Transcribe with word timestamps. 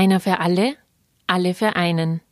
Einer 0.00 0.18
für 0.18 0.40
alle, 0.40 0.76
alle 1.26 1.52
für 1.52 1.76
einen. 1.76 2.22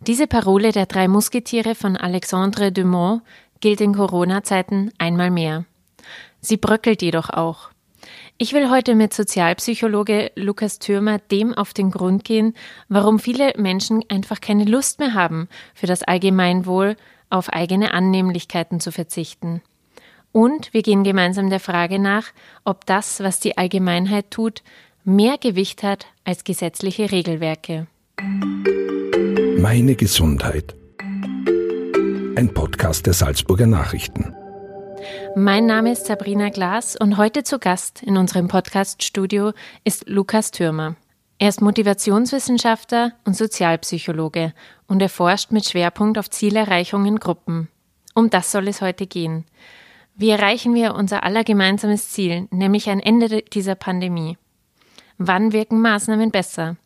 Diese 0.00 0.26
Parole 0.26 0.70
der 0.70 0.84
drei 0.84 1.08
Musketiere 1.08 1.74
von 1.74 1.96
Alexandre 1.96 2.72
Dumont 2.72 3.22
gilt 3.60 3.80
in 3.80 3.94
Corona-Zeiten 3.94 4.92
einmal 4.98 5.30
mehr. 5.30 5.64
Sie 6.42 6.58
bröckelt 6.58 7.00
jedoch 7.00 7.30
auch. 7.30 7.70
Ich 8.36 8.52
will 8.52 8.68
heute 8.68 8.94
mit 8.94 9.14
Sozialpsychologe 9.14 10.30
Lukas 10.34 10.78
Thürmer 10.78 11.18
dem 11.18 11.54
auf 11.54 11.72
den 11.72 11.90
Grund 11.90 12.22
gehen, 12.22 12.52
warum 12.90 13.18
viele 13.18 13.54
Menschen 13.56 14.04
einfach 14.10 14.42
keine 14.42 14.64
Lust 14.64 14.98
mehr 14.98 15.14
haben, 15.14 15.48
für 15.72 15.86
das 15.86 16.02
Allgemeinwohl 16.02 16.96
auf 17.30 17.48
eigene 17.48 17.94
Annehmlichkeiten 17.94 18.78
zu 18.78 18.92
verzichten. 18.92 19.62
Und 20.32 20.74
wir 20.74 20.82
gehen 20.82 21.02
gemeinsam 21.02 21.48
der 21.48 21.60
Frage 21.60 21.98
nach, 21.98 22.26
ob 22.66 22.84
das, 22.84 23.20
was 23.20 23.40
die 23.40 23.56
Allgemeinheit 23.56 24.30
tut, 24.30 24.62
mehr 25.04 25.38
Gewicht 25.38 25.82
hat 25.82 26.06
als 26.24 26.44
gesetzliche 26.44 27.10
Regelwerke. 27.10 27.86
Meine 29.58 29.94
Gesundheit. 29.94 30.74
Ein 32.36 32.50
Podcast 32.54 33.06
der 33.06 33.14
Salzburger 33.14 33.66
Nachrichten. 33.66 34.34
Mein 35.34 35.66
Name 35.66 35.92
ist 35.92 36.06
Sabrina 36.06 36.50
Glas 36.50 36.96
und 36.96 37.16
heute 37.16 37.42
zu 37.42 37.58
Gast 37.58 38.02
in 38.02 38.16
unserem 38.16 38.48
Podcaststudio 38.48 39.52
ist 39.84 40.08
Lukas 40.08 40.50
Thürmer. 40.50 40.96
Er 41.38 41.48
ist 41.48 41.62
Motivationswissenschaftler 41.62 43.12
und 43.24 43.34
Sozialpsychologe 43.34 44.52
und 44.86 45.00
er 45.00 45.08
forscht 45.08 45.52
mit 45.52 45.66
Schwerpunkt 45.66 46.18
auf 46.18 46.28
Zielerreichung 46.28 47.06
in 47.06 47.18
Gruppen. 47.18 47.68
Um 48.14 48.28
das 48.28 48.52
soll 48.52 48.68
es 48.68 48.82
heute 48.82 49.06
gehen. 49.06 49.46
Wie 50.14 50.28
erreichen 50.28 50.74
wir 50.74 50.94
unser 50.94 51.22
aller 51.22 51.44
gemeinsames 51.44 52.10
Ziel, 52.10 52.46
nämlich 52.50 52.90
ein 52.90 53.00
Ende 53.00 53.42
dieser 53.42 53.74
Pandemie? 53.74 54.36
Wann 55.22 55.52
wirken 55.52 55.82
Maßnahmen 55.82 56.30
besser? 56.30 56.76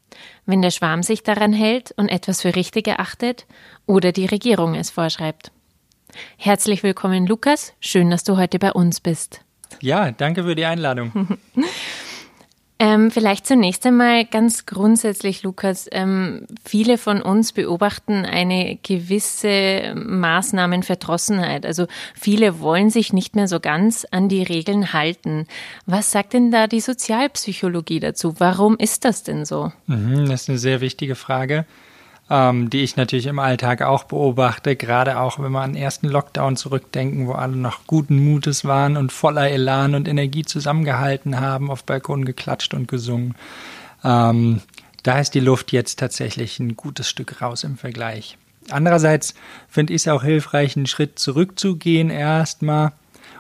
Wenn 0.45 0.61
der 0.61 0.73
Schwarm 0.73 1.05
sich 1.05 1.23
daran 1.23 1.53
hält 1.53 1.93
und 1.97 2.09
etwas 2.09 2.43
für 2.43 2.57
richtig 2.57 2.89
erachtet 2.89 3.47
oder 3.87 4.11
die 4.11 4.27
Regierung 4.27 4.75
es 4.75 4.91
vorschreibt. 4.91 5.53
Herzlich 6.37 6.83
willkommen, 6.83 7.29
Lukas. 7.29 7.75
Schön, 7.79 8.11
dass 8.11 8.25
du 8.25 8.37
heute 8.37 8.59
bei 8.59 8.73
uns 8.73 9.01
bist. 9.01 9.43
Ja, 9.81 10.11
danke 10.11 10.43
für 10.43 10.57
die 10.57 10.65
Einladung. 10.65 11.39
Ähm, 12.85 13.11
vielleicht 13.11 13.47
zunächst 13.47 13.87
einmal 13.87 14.27
ganz 14.27 14.67
grundsätzlich, 14.67 15.43
Lukas. 15.43 15.89
Ähm, 15.91 16.47
viele 16.67 16.99
von 16.99 17.23
uns 17.23 17.53
beobachten 17.53 18.27
eine 18.27 18.79
gewisse 18.83 19.95
Maßnahmenverdrossenheit. 19.97 21.65
Also 21.65 21.87
viele 22.15 22.61
wollen 22.61 22.91
sich 22.91 23.15
nicht 23.15 23.37
mehr 23.37 23.49
so 23.49 23.59
ganz 23.59 24.07
an 24.11 24.29
die 24.29 24.43
Regeln 24.43 24.93
halten. 24.93 25.47
Was 25.87 26.13
sagt 26.13 26.35
denn 26.35 26.51
da 26.51 26.67
die 26.67 26.81
Sozialpsychologie 26.81 28.01
dazu? 28.01 28.35
Warum 28.37 28.77
ist 28.77 29.07
das 29.07 29.23
denn 29.23 29.47
so? 29.47 29.73
Mhm, 29.87 30.27
das 30.29 30.43
ist 30.43 30.49
eine 30.51 30.59
sehr 30.59 30.83
wichtige 30.83 31.15
Frage 31.15 31.65
ähm, 32.31 32.71
die 32.71 32.83
ich 32.83 32.97
natürlich 32.97 33.27
im 33.27 33.39
Alltag 33.39 33.83
auch 33.83 34.05
beobachte, 34.05 34.77
gerade 34.77 35.19
auch 35.19 35.39
wenn 35.39 35.53
wir 35.53 35.61
an 35.61 35.75
den 35.75 35.83
ersten 35.83 36.09
Lockdown 36.09 36.57
zurückdenken, 36.57 37.27
wo 37.27 37.33
alle 37.33 37.57
noch 37.57 37.87
guten 37.87 38.25
Mutes 38.25 38.65
waren 38.65 38.97
und 38.97 39.13
voller 39.13 39.51
Elan 39.51 39.95
und 39.95 40.09
Energie 40.09 40.45
zusammengehalten 40.45 41.41
haben, 41.41 41.71
auf 41.71 41.85
Balkon 41.85 42.25
geklatscht 42.25 42.73
und 42.75 42.89
gesungen. 42.89 43.35
Ähm, 44.03 44.63
da 45.03 45.19
ist 45.19 45.35
die 45.35 45.41
Luft 45.41 45.73
jetzt 45.73 45.99
tatsächlich 45.99 46.59
ein 46.61 46.77
gutes 46.77 47.09
Stück 47.09 47.43
raus 47.43 47.63
im 47.63 47.77
Vergleich. 47.77 48.39
Andererseits 48.71 49.35
finde 49.69 49.93
ich 49.93 50.03
es 50.03 50.09
auch 50.09 50.23
hilfreich, 50.23 50.77
einen 50.77 50.87
Schritt 50.87 51.19
zurückzugehen 51.19 52.09
erstmal 52.09 52.93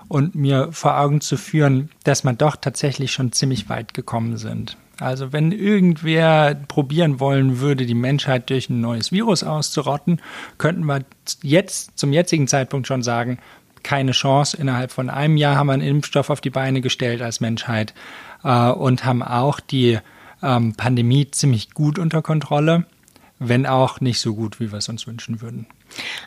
und 0.08 0.34
mir 0.34 0.68
vor 0.72 0.98
Augen 0.98 1.22
zu 1.22 1.38
führen, 1.38 1.88
dass 2.04 2.24
man 2.24 2.36
doch 2.36 2.56
tatsächlich 2.56 3.12
schon 3.12 3.32
ziemlich 3.32 3.70
weit 3.70 3.94
gekommen 3.94 4.36
sind. 4.36 4.76
Also 5.00 5.32
wenn 5.32 5.52
irgendwer 5.52 6.54
probieren 6.54 7.18
wollen 7.20 7.58
würde, 7.60 7.86
die 7.86 7.94
Menschheit 7.94 8.50
durch 8.50 8.70
ein 8.70 8.80
neues 8.80 9.10
Virus 9.10 9.42
auszurotten, 9.42 10.20
könnten 10.58 10.84
wir 10.84 11.04
jetzt 11.42 11.98
zum 11.98 12.12
jetzigen 12.12 12.46
Zeitpunkt 12.46 12.86
schon 12.86 13.02
sagen, 13.02 13.38
keine 13.82 14.12
Chance. 14.12 14.56
Innerhalb 14.56 14.92
von 14.92 15.10
einem 15.10 15.36
Jahr 15.36 15.56
haben 15.56 15.66
wir 15.66 15.74
einen 15.74 15.82
Impfstoff 15.82 16.30
auf 16.30 16.40
die 16.40 16.50
Beine 16.50 16.80
gestellt 16.80 17.22
als 17.22 17.40
Menschheit 17.40 17.94
äh, 18.42 18.70
und 18.70 19.04
haben 19.04 19.22
auch 19.22 19.60
die 19.60 19.98
ähm, 20.42 20.74
Pandemie 20.74 21.30
ziemlich 21.30 21.70
gut 21.70 21.98
unter 21.98 22.22
Kontrolle, 22.22 22.86
wenn 23.48 23.66
auch 23.66 24.00
nicht 24.00 24.20
so 24.20 24.34
gut, 24.34 24.60
wie 24.60 24.70
wir 24.72 24.78
es 24.78 24.88
uns 24.88 25.06
wünschen 25.06 25.40
würden. 25.40 25.66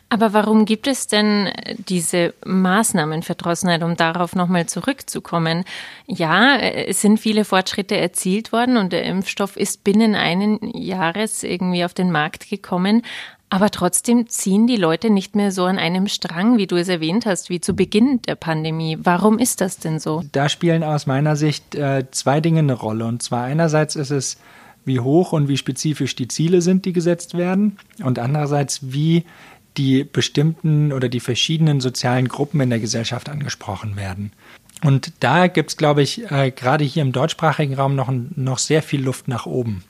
Aber 0.08 0.32
warum 0.32 0.64
gibt 0.64 0.86
es 0.86 1.06
denn 1.06 1.50
diese 1.88 2.34
Maßnahmenverdrossenheit, 2.46 3.82
um 3.82 3.96
darauf 3.96 4.34
nochmal 4.34 4.66
zurückzukommen? 4.66 5.64
Ja, 6.06 6.56
es 6.56 7.00
sind 7.02 7.18
viele 7.18 7.44
Fortschritte 7.44 7.96
erzielt 7.96 8.52
worden 8.52 8.76
und 8.76 8.92
der 8.92 9.04
Impfstoff 9.04 9.56
ist 9.56 9.84
binnen 9.84 10.14
einen 10.14 10.58
Jahres 10.74 11.42
irgendwie 11.42 11.84
auf 11.84 11.94
den 11.94 12.10
Markt 12.10 12.48
gekommen. 12.48 13.02
Aber 13.50 13.70
trotzdem 13.70 14.28
ziehen 14.28 14.66
die 14.66 14.76
Leute 14.76 15.08
nicht 15.08 15.34
mehr 15.34 15.52
so 15.52 15.64
an 15.64 15.78
einem 15.78 16.06
Strang, 16.06 16.58
wie 16.58 16.66
du 16.66 16.76
es 16.76 16.88
erwähnt 16.88 17.24
hast, 17.24 17.48
wie 17.48 17.60
zu 17.60 17.74
Beginn 17.74 18.20
der 18.22 18.34
Pandemie. 18.34 18.98
Warum 19.00 19.38
ist 19.38 19.62
das 19.62 19.78
denn 19.78 19.98
so? 19.98 20.22
Da 20.32 20.50
spielen 20.50 20.84
aus 20.84 21.06
meiner 21.06 21.34
Sicht 21.34 21.74
äh, 21.74 22.04
zwei 22.10 22.40
Dinge 22.40 22.58
eine 22.58 22.74
Rolle. 22.74 23.06
Und 23.06 23.22
zwar 23.22 23.44
einerseits 23.44 23.96
ist 23.96 24.10
es, 24.10 24.36
wie 24.88 24.98
hoch 24.98 25.30
und 25.32 25.46
wie 25.46 25.56
spezifisch 25.56 26.16
die 26.16 26.26
Ziele 26.26 26.60
sind, 26.60 26.84
die 26.84 26.92
gesetzt 26.92 27.38
werden. 27.38 27.78
Und 28.02 28.18
andererseits, 28.18 28.80
wie 28.92 29.24
die 29.76 30.02
bestimmten 30.02 30.92
oder 30.92 31.08
die 31.08 31.20
verschiedenen 31.20 31.80
sozialen 31.80 32.26
Gruppen 32.26 32.60
in 32.60 32.70
der 32.70 32.80
Gesellschaft 32.80 33.28
angesprochen 33.28 33.94
werden. 33.94 34.32
Und 34.82 35.12
da 35.20 35.46
gibt 35.46 35.70
es, 35.70 35.76
glaube 35.76 36.02
ich, 36.02 36.30
äh, 36.30 36.50
gerade 36.50 36.84
hier 36.84 37.02
im 37.02 37.12
deutschsprachigen 37.12 37.74
Raum 37.74 37.94
noch, 37.94 38.10
noch 38.10 38.58
sehr 38.58 38.82
viel 38.82 39.02
Luft 39.02 39.28
nach 39.28 39.46
oben. 39.46 39.84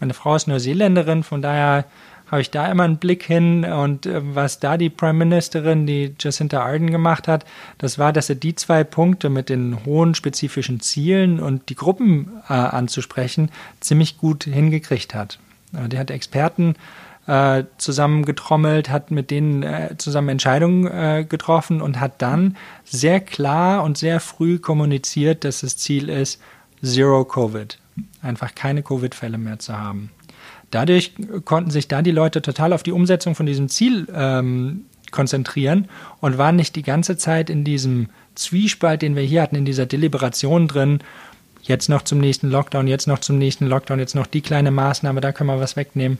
Meine 0.00 0.14
Frau 0.14 0.34
ist 0.34 0.48
Neuseeländerin, 0.48 1.22
von 1.22 1.42
daher 1.42 1.84
habe 2.30 2.40
ich 2.40 2.50
da 2.50 2.70
immer 2.70 2.84
einen 2.84 2.98
Blick 2.98 3.24
hin. 3.24 3.64
Und 3.64 4.06
äh, 4.06 4.20
was 4.34 4.60
da 4.60 4.76
die 4.76 4.90
Prime 4.90 5.14
Ministerin, 5.14 5.86
die 5.86 6.14
Jacinta 6.18 6.62
Ardern 6.62 6.90
gemacht 6.90 7.28
hat, 7.28 7.44
das 7.78 7.98
war, 7.98 8.12
dass 8.12 8.28
sie 8.28 8.36
die 8.36 8.54
zwei 8.54 8.84
Punkte 8.84 9.28
mit 9.28 9.48
den 9.48 9.84
hohen 9.84 10.14
spezifischen 10.14 10.80
Zielen 10.80 11.40
und 11.40 11.68
die 11.68 11.74
Gruppen 11.74 12.42
äh, 12.48 12.52
anzusprechen, 12.52 13.50
ziemlich 13.80 14.18
gut 14.18 14.44
hingekriegt 14.44 15.14
hat. 15.14 15.38
Äh, 15.72 15.88
die 15.88 15.98
hat 15.98 16.10
Experten 16.10 16.76
äh, 17.26 17.64
zusammengetrommelt, 17.78 18.90
hat 18.90 19.10
mit 19.10 19.30
denen 19.30 19.62
äh, 19.62 19.96
zusammen 19.98 20.30
Entscheidungen 20.30 21.28
getroffen 21.28 21.82
und 21.82 22.00
hat 22.00 22.22
dann 22.22 22.56
sehr 22.84 23.20
klar 23.20 23.82
und 23.82 23.98
sehr 23.98 24.20
früh 24.20 24.58
kommuniziert, 24.58 25.44
dass 25.44 25.60
das 25.60 25.76
Ziel 25.76 26.08
ist, 26.08 26.40
Zero 26.82 27.24
Covid. 27.24 27.78
Einfach 28.22 28.54
keine 28.54 28.82
Covid-Fälle 28.82 29.38
mehr 29.38 29.58
zu 29.58 29.76
haben. 29.76 30.10
Dadurch 30.70 31.14
konnten 31.44 31.70
sich 31.70 31.88
da 31.88 32.02
die 32.02 32.10
Leute 32.10 32.42
total 32.42 32.72
auf 32.72 32.82
die 32.82 32.92
Umsetzung 32.92 33.34
von 33.34 33.46
diesem 33.46 33.68
Ziel 33.68 34.06
ähm, 34.14 34.84
konzentrieren 35.10 35.88
und 36.20 36.38
waren 36.38 36.56
nicht 36.56 36.76
die 36.76 36.82
ganze 36.82 37.16
Zeit 37.16 37.48
in 37.48 37.64
diesem 37.64 38.08
Zwiespalt, 38.34 39.02
den 39.02 39.16
wir 39.16 39.22
hier 39.22 39.42
hatten, 39.42 39.56
in 39.56 39.64
dieser 39.64 39.86
Deliberation 39.86 40.68
drin, 40.68 41.00
jetzt 41.62 41.88
noch 41.88 42.02
zum 42.02 42.18
nächsten 42.18 42.50
Lockdown, 42.50 42.86
jetzt 42.86 43.06
noch 43.06 43.18
zum 43.18 43.38
nächsten 43.38 43.66
Lockdown, 43.66 43.98
jetzt 43.98 44.14
noch 44.14 44.26
die 44.26 44.40
kleine 44.40 44.70
Maßnahme, 44.70 45.20
da 45.20 45.32
können 45.32 45.50
wir 45.50 45.60
was 45.60 45.76
wegnehmen, 45.76 46.18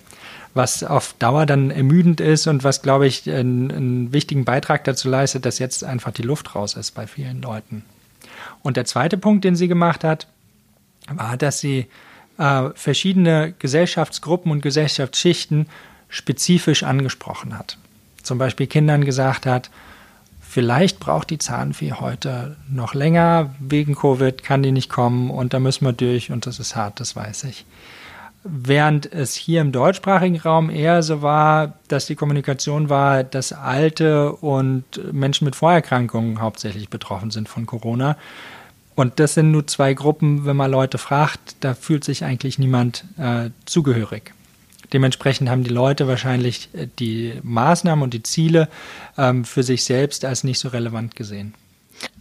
was 0.54 0.82
auf 0.82 1.14
Dauer 1.18 1.46
dann 1.46 1.70
ermüdend 1.70 2.20
ist 2.20 2.46
und 2.46 2.64
was, 2.64 2.82
glaube 2.82 3.06
ich, 3.06 3.30
einen, 3.30 3.70
einen 3.70 4.12
wichtigen 4.12 4.44
Beitrag 4.44 4.84
dazu 4.84 5.08
leistet, 5.08 5.46
dass 5.46 5.58
jetzt 5.58 5.84
einfach 5.84 6.12
die 6.12 6.22
Luft 6.22 6.54
raus 6.54 6.74
ist 6.74 6.92
bei 6.92 7.06
vielen 7.06 7.42
Leuten. 7.42 7.84
Und 8.62 8.76
der 8.76 8.84
zweite 8.84 9.16
Punkt, 9.16 9.44
den 9.44 9.56
sie 9.56 9.68
gemacht 9.68 10.04
hat, 10.04 10.26
war, 11.10 11.36
dass 11.36 11.60
sie 11.60 11.86
äh, 12.38 12.70
verschiedene 12.74 13.54
Gesellschaftsgruppen 13.58 14.50
und 14.50 14.62
Gesellschaftsschichten 14.62 15.68
spezifisch 16.08 16.82
angesprochen 16.82 17.58
hat. 17.58 17.78
Zum 18.22 18.38
Beispiel 18.38 18.66
Kindern 18.66 19.04
gesagt 19.04 19.46
hat, 19.46 19.70
Vielleicht 20.50 20.98
braucht 20.98 21.28
die 21.28 21.36
Zahnfee 21.36 21.92
heute 21.92 22.56
noch 22.70 22.94
länger 22.94 23.54
wegen 23.58 23.94
Covid, 23.94 24.42
kann 24.42 24.62
die 24.62 24.72
nicht 24.72 24.88
kommen 24.88 25.28
und 25.28 25.52
da 25.52 25.60
müssen 25.60 25.84
wir 25.84 25.92
durch 25.92 26.30
und 26.30 26.46
das 26.46 26.58
ist 26.58 26.74
hart, 26.74 27.00
das 27.00 27.14
weiß 27.14 27.44
ich. 27.44 27.66
Während 28.44 29.12
es 29.12 29.34
hier 29.34 29.60
im 29.60 29.72
deutschsprachigen 29.72 30.38
Raum 30.38 30.70
eher 30.70 31.02
so 31.02 31.20
war, 31.20 31.74
dass 31.88 32.06
die 32.06 32.14
Kommunikation 32.14 32.88
war, 32.88 33.24
dass 33.24 33.52
Alte 33.52 34.32
und 34.32 35.12
Menschen 35.12 35.44
mit 35.44 35.54
Vorerkrankungen 35.54 36.40
hauptsächlich 36.40 36.88
betroffen 36.88 37.30
sind 37.30 37.46
von 37.46 37.66
Corona. 37.66 38.16
Und 38.98 39.20
das 39.20 39.34
sind 39.34 39.52
nur 39.52 39.64
zwei 39.68 39.94
Gruppen, 39.94 40.44
wenn 40.44 40.56
man 40.56 40.72
Leute 40.72 40.98
fragt, 40.98 41.54
da 41.60 41.74
fühlt 41.74 42.02
sich 42.02 42.24
eigentlich 42.24 42.58
niemand 42.58 43.04
äh, 43.16 43.50
zugehörig. 43.64 44.34
Dementsprechend 44.92 45.48
haben 45.48 45.62
die 45.62 45.70
Leute 45.70 46.08
wahrscheinlich 46.08 46.68
äh, 46.72 46.88
die 46.98 47.34
Maßnahmen 47.44 48.02
und 48.02 48.12
die 48.12 48.24
Ziele 48.24 48.68
ähm, 49.16 49.44
für 49.44 49.62
sich 49.62 49.84
selbst 49.84 50.24
als 50.24 50.42
nicht 50.42 50.58
so 50.58 50.66
relevant 50.70 51.14
gesehen. 51.14 51.54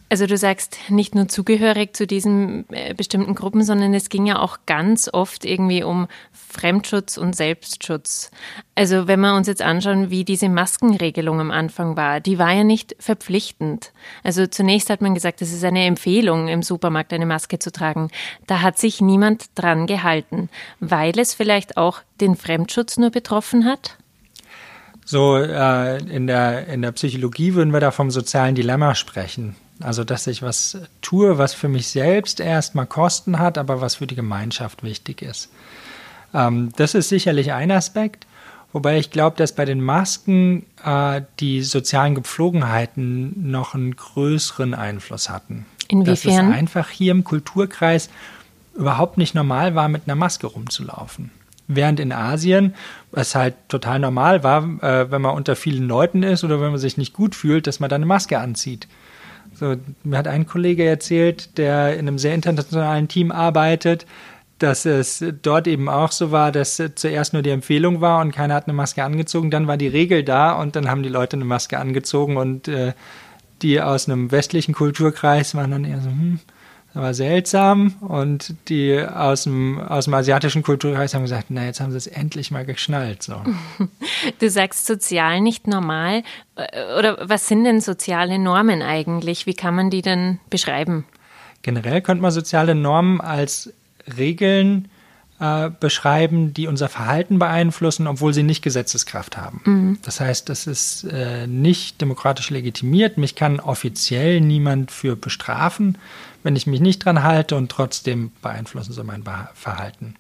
Also 0.10 0.26
du 0.26 0.38
sagst 0.38 0.78
nicht 0.88 1.16
nur 1.16 1.28
zugehörig 1.28 1.94
zu 1.94 2.08
diesen 2.08 2.66
äh, 2.70 2.94
bestimmten 2.94 3.36
Gruppen, 3.36 3.64
sondern 3.64 3.94
es 3.94 4.08
ging 4.08 4.26
ja 4.26 4.40
auch 4.40 4.60
ganz 4.66 5.10
oft 5.12 5.44
irgendwie 5.44 5.84
um 5.84 6.08
Fremdschutz 6.32 7.18
und 7.18 7.36
Selbstschutz. 7.36 8.32
Also 8.74 9.08
wenn 9.08 9.20
wir 9.20 9.36
uns 9.36 9.48
jetzt 9.48 9.62
anschauen, 9.62 10.10
wie 10.10 10.24
diese 10.24 10.48
Maskenregelung 10.48 11.42
am 11.42 11.52
Anfang 11.52 11.98
war, 11.98 12.22
die 12.22 12.40
war 12.40 12.54
ja 12.54 12.64
nicht 12.64 12.96
verpflichtend. 13.00 13.92
Also 14.24 14.48
zunächst 14.48 14.90
hat 14.90 15.02
man 15.02 15.14
gesagt, 15.14 15.42
es 15.42 15.52
ist 15.52 15.66
eine 15.66 15.84
Empfehlung, 15.84 16.48
im 16.48 16.64
Supermarkt 16.64 17.12
eine 17.12 17.26
Maske 17.26 17.60
zu 17.60 17.72
tragen. 17.72 18.10
Da 18.48 18.62
hat 18.62 18.78
sich 18.78 19.02
niemand 19.02 19.48
dran 19.56 19.88
gehalten, 19.88 20.50
weil 20.80 21.20
es 21.20 21.34
vielleicht 21.34 21.76
auch 21.76 22.02
den 22.22 22.38
Fremdschutz 22.38 22.98
nur 22.98 23.12
betroffen 23.12 23.66
hat? 23.66 23.98
So 25.04 25.38
äh, 25.38 25.98
in, 26.04 26.28
der, 26.28 26.68
in 26.68 26.82
der 26.82 26.92
Psychologie 26.94 27.56
würden 27.56 27.72
wir 27.72 27.80
da 27.80 27.92
vom 27.92 28.10
sozialen 28.10 28.56
Dilemma 28.56 28.96
sprechen. 28.96 29.56
Also, 29.82 30.04
dass 30.04 30.28
ich 30.28 30.42
was 30.42 30.78
tue, 31.02 31.38
was 31.38 31.54
für 31.54 31.68
mich 31.68 31.88
selbst 31.88 32.40
erstmal 32.40 32.86
Kosten 32.86 33.40
hat, 33.40 33.58
aber 33.58 33.82
was 33.82 33.96
für 33.96 34.08
die 34.08 34.16
Gemeinschaft 34.16 34.84
wichtig 34.84 35.22
ist. 35.22 35.50
Ähm, 36.34 36.72
das 36.76 36.96
ist 36.96 37.10
sicherlich 37.10 37.54
ein 37.54 37.72
Aspekt. 37.72 38.26
Wobei 38.74 38.98
ich 38.98 39.12
glaube, 39.12 39.38
dass 39.38 39.54
bei 39.54 39.66
den 39.66 39.82
Masken 39.82 40.66
äh, 40.84 41.22
die 41.40 41.62
sozialen 41.64 42.16
Gepflogenheiten 42.16 43.50
noch 43.50 43.74
einen 43.74 43.96
größeren 43.96 44.74
Einfluss 44.74 45.30
hatten. 45.30 45.66
Inwiefern? 45.88 46.36
Dass 46.36 46.46
es 46.46 46.54
einfach 46.54 46.90
hier 46.90 47.12
im 47.12 47.24
Kulturkreis 47.24 48.10
überhaupt 48.76 49.18
nicht 49.18 49.34
normal 49.34 49.74
war, 49.74 49.88
mit 49.88 50.04
einer 50.06 50.16
Maske 50.16 50.48
rumzulaufen. 50.48 51.32
Während 51.68 52.00
in 52.00 52.12
Asien 52.12 52.76
es 53.12 53.36
halt 53.36 53.56
total 53.68 54.00
normal 54.00 54.44
war, 54.44 54.64
äh, 54.82 55.12
wenn 55.12 55.22
man 55.22 55.36
unter 55.36 55.56
vielen 55.56 55.88
Leuten 55.88 56.24
ist 56.24 56.44
oder 56.44 56.62
wenn 56.62 56.72
man 56.72 56.80
sich 56.80 56.98
nicht 56.98 57.14
gut 57.14 57.36
fühlt, 57.36 57.68
dass 57.68 57.80
man 57.80 57.90
dann 57.90 58.02
eine 58.02 58.06
Maske 58.06 58.40
anzieht. 58.40 58.88
So, 59.60 59.76
mir 60.04 60.18
hat 60.20 60.28
ein 60.28 60.46
Kollege 60.46 60.86
erzählt, 60.86 61.58
der 61.58 61.94
in 61.94 62.08
einem 62.08 62.20
sehr 62.20 62.36
internationalen 62.36 63.08
Team 63.08 63.32
arbeitet, 63.32 64.06
dass 64.60 64.86
es 64.86 65.24
dort 65.42 65.68
eben 65.68 65.90
auch 65.90 66.12
so 66.12 66.32
war, 66.32 66.52
dass 66.52 66.82
zuerst 66.94 67.34
nur 67.34 67.42
die 67.42 67.50
Empfehlung 67.50 68.00
war 68.00 68.22
und 68.22 68.32
keiner 68.32 68.54
hat 68.54 68.68
eine 68.68 68.74
Maske 68.74 69.04
angezogen, 69.04 69.50
dann 69.50 69.68
war 69.68 69.78
die 69.78 69.88
Regel 69.88 70.24
da 70.24 70.52
und 70.54 70.76
dann 70.76 70.90
haben 70.90 71.02
die 71.02 71.10
Leute 71.10 71.38
eine 71.38 71.46
Maske 71.46 71.80
angezogen 71.80 72.38
und 72.38 72.68
äh, 72.68 72.94
die 73.64 73.82
aus 73.82 74.08
einem 74.08 74.32
westlichen 74.32 74.76
Kulturkreis 74.76 75.56
waren 75.56 75.72
dann 75.72 75.86
eher 75.86 76.02
so, 76.02 76.10
hm, 76.10 76.40
war 76.94 77.14
seltsam. 77.14 77.96
Und 78.02 78.56
die 78.70 79.00
aus 79.00 79.44
dem, 79.44 79.80
aus 79.80 80.06
dem 80.06 80.14
asiatischen 80.14 80.64
Kulturkreis 80.64 81.14
haben 81.14 81.24
gesagt, 81.24 81.48
na, 81.50 81.66
jetzt 81.66 81.80
haben 81.80 81.92
sie 81.92 81.98
es 81.98 82.08
endlich 82.08 82.52
mal 82.52 82.66
geschnallt. 82.66 83.24
So. 83.24 83.42
Du 84.40 84.50
sagst 84.50 84.86
sozial 84.86 85.42
nicht 85.42 85.68
normal. 85.68 86.24
Oder 86.98 87.18
was 87.30 87.48
sind 87.48 87.64
denn 87.66 87.82
soziale 87.82 88.40
Normen 88.40 88.82
eigentlich? 88.82 89.46
Wie 89.46 89.54
kann 89.54 89.76
man 89.76 89.90
die 89.90 90.02
denn 90.02 90.40
beschreiben? 90.50 91.06
Generell 91.62 92.02
könnte 92.02 92.22
man 92.22 92.32
soziale 92.32 92.76
Normen 92.76 93.22
als 93.22 93.74
Regeln 94.18 94.90
äh, 95.40 95.70
beschreiben, 95.80 96.54
die 96.54 96.68
unser 96.68 96.90
Verhalten 96.90 97.40
beeinflussen, 97.40 98.08
obwohl 98.08 98.34
sie 98.34 98.44
nicht 98.44 98.62
Gesetzeskraft 98.62 99.38
haben. 99.38 99.62
Mhm. 99.66 100.00
Das 100.04 100.20
heißt, 100.20 100.50
das 100.50 100.68
ist 100.68 101.04
äh, 101.06 101.48
nicht 101.48 102.02
demokratisch 102.02 102.50
legitimiert. 102.50 103.18
Mich 103.18 103.36
kann 103.36 103.60
offiziell 103.60 104.42
niemand 104.42 104.92
für 104.92 105.16
bestrafen 105.16 105.98
wenn 106.48 106.56
ich 106.56 106.66
mich 106.66 106.80
nicht 106.80 107.04
dran 107.04 107.24
halte 107.24 107.58
und 107.58 107.70
trotzdem 107.70 108.32
beeinflussen 108.42 108.94
sie 108.94 109.04
mein 109.04 109.22
Verhalten. 109.54 110.16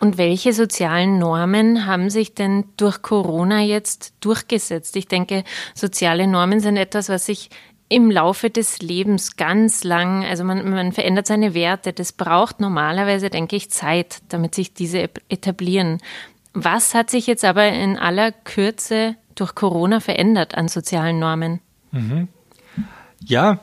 Und 0.00 0.18
welche 0.18 0.52
sozialen 0.52 1.18
Normen 1.18 1.86
haben 1.86 2.10
sich 2.10 2.34
denn 2.34 2.64
durch 2.76 3.00
Corona 3.00 3.62
jetzt 3.62 4.12
durchgesetzt? 4.20 4.96
Ich 4.96 5.08
denke, 5.08 5.44
soziale 5.74 6.26
Normen 6.26 6.60
sind 6.60 6.76
etwas, 6.76 7.08
was 7.08 7.24
sich 7.24 7.48
im 7.92 8.10
Laufe 8.10 8.48
des 8.48 8.80
Lebens 8.80 9.36
ganz 9.36 9.84
lang, 9.84 10.24
also 10.24 10.44
man, 10.44 10.68
man 10.70 10.92
verändert 10.92 11.26
seine 11.26 11.52
Werte. 11.52 11.92
Das 11.92 12.12
braucht 12.12 12.58
normalerweise, 12.58 13.28
denke 13.28 13.54
ich, 13.54 13.70
Zeit, 13.70 14.22
damit 14.30 14.54
sich 14.54 14.72
diese 14.72 15.10
etablieren. 15.28 15.98
Was 16.54 16.94
hat 16.94 17.10
sich 17.10 17.26
jetzt 17.26 17.44
aber 17.44 17.68
in 17.68 17.98
aller 17.98 18.32
Kürze 18.32 19.16
durch 19.34 19.54
Corona 19.54 20.00
verändert 20.00 20.54
an 20.54 20.68
sozialen 20.68 21.18
Normen? 21.18 21.60
Mhm. 21.90 22.28
Ja, 23.20 23.60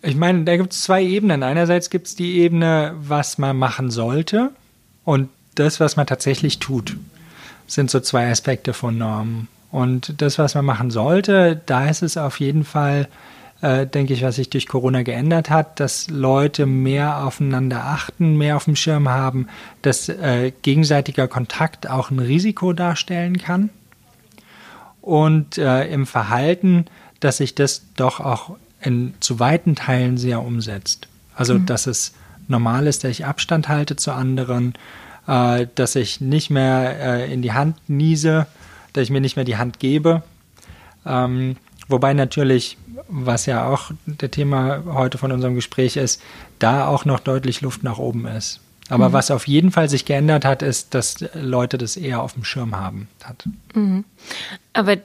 ich 0.00 0.16
meine, 0.16 0.44
da 0.44 0.56
gibt 0.56 0.72
es 0.72 0.82
zwei 0.82 1.02
Ebenen. 1.02 1.42
Einerseits 1.42 1.90
gibt 1.90 2.06
es 2.06 2.16
die 2.16 2.38
Ebene, 2.38 2.94
was 2.96 3.36
man 3.36 3.58
machen 3.58 3.90
sollte 3.90 4.52
und 5.04 5.28
das, 5.54 5.80
was 5.80 5.96
man 5.96 6.06
tatsächlich 6.06 6.60
tut. 6.60 6.96
Sind 7.66 7.90
so 7.90 8.00
zwei 8.00 8.30
Aspekte 8.30 8.72
von 8.72 8.96
Normen. 8.96 9.48
Und 9.70 10.22
das, 10.22 10.38
was 10.38 10.54
man 10.54 10.64
machen 10.64 10.90
sollte, 10.90 11.60
da 11.66 11.88
ist 11.88 12.02
es 12.02 12.16
auf 12.16 12.38
jeden 12.38 12.64
Fall, 12.64 13.08
äh, 13.60 13.86
denke 13.86 14.12
ich, 14.12 14.22
was 14.22 14.36
sich 14.36 14.50
durch 14.50 14.66
Corona 14.66 15.02
geändert 15.02 15.50
hat, 15.50 15.80
dass 15.80 16.08
Leute 16.10 16.66
mehr 16.66 17.24
aufeinander 17.24 17.84
achten, 17.84 18.36
mehr 18.36 18.56
auf 18.56 18.64
dem 18.64 18.76
Schirm 18.76 19.08
haben, 19.08 19.48
dass 19.82 20.08
äh, 20.08 20.52
gegenseitiger 20.62 21.28
Kontakt 21.28 21.88
auch 21.88 22.10
ein 22.10 22.18
Risiko 22.18 22.72
darstellen 22.72 23.38
kann. 23.38 23.70
Und 25.00 25.58
äh, 25.58 25.86
im 25.88 26.06
Verhalten, 26.06 26.86
dass 27.20 27.38
sich 27.38 27.54
das 27.54 27.82
doch 27.96 28.20
auch 28.20 28.56
in 28.80 29.14
zu 29.20 29.38
weiten 29.40 29.74
Teilen 29.74 30.18
sehr 30.18 30.42
umsetzt. 30.42 31.08
Also, 31.34 31.54
mhm. 31.54 31.66
dass 31.66 31.86
es 31.86 32.14
normal 32.48 32.86
ist, 32.86 33.04
dass 33.04 33.10
ich 33.10 33.24
Abstand 33.24 33.68
halte 33.68 33.96
zu 33.96 34.12
anderen, 34.12 34.74
äh, 35.26 35.66
dass 35.74 35.96
ich 35.96 36.20
nicht 36.20 36.50
mehr 36.50 37.00
äh, 37.00 37.32
in 37.32 37.42
die 37.42 37.52
Hand 37.52 37.76
niese, 37.88 38.46
dass 38.92 39.04
ich 39.04 39.10
mir 39.10 39.20
nicht 39.20 39.36
mehr 39.36 39.44
die 39.44 39.56
Hand 39.56 39.78
gebe. 39.78 40.22
Ähm, 41.06 41.56
wobei 41.88 42.14
natürlich, 42.14 42.76
was 43.08 43.46
ja 43.46 43.68
auch 43.68 43.90
der 44.06 44.30
Thema 44.30 44.82
heute 44.86 45.18
von 45.18 45.32
unserem 45.32 45.54
Gespräch 45.54 45.96
ist, 45.96 46.20
da 46.58 46.86
auch 46.86 47.04
noch 47.04 47.20
deutlich 47.20 47.60
Luft 47.60 47.82
nach 47.82 47.98
oben 47.98 48.26
ist. 48.26 48.60
Aber 48.88 49.08
mhm. 49.08 49.12
was 49.14 49.30
auf 49.30 49.48
jeden 49.48 49.70
Fall 49.70 49.88
sich 49.88 50.04
geändert 50.04 50.44
hat, 50.44 50.62
ist, 50.62 50.94
dass 50.94 51.24
Leute 51.34 51.78
das 51.78 51.96
eher 51.96 52.22
auf 52.22 52.34
dem 52.34 52.44
Schirm 52.44 52.76
haben. 52.76 53.08
Hat. 53.22 53.48
Mhm. 53.74 54.04
Aber 54.72 54.96